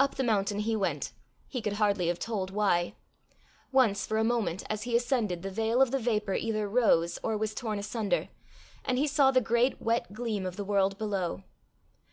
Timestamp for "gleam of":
10.12-10.56